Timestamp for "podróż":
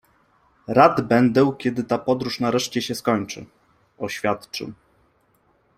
1.97-2.39